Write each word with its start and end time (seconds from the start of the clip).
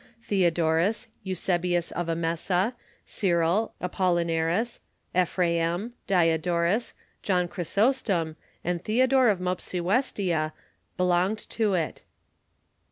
Theodorus, 0.23 1.07
Eusebius 1.21 1.91
of 1.91 2.07
Emesa, 2.07 2.73
Cyril, 3.05 3.75
Apol 3.79 4.15
linaris, 4.15 4.79
Ephraem, 5.15 5.93
Diodorus, 6.07 6.95
John 7.21 7.47
Chrysostom, 7.47 8.35
and 8.63 8.83
Theodore 8.83 9.29
of 9.29 9.37
Mopsuestia 9.37 10.53
belonged 10.97 11.47
to 11.51 11.75
it. 11.75 12.01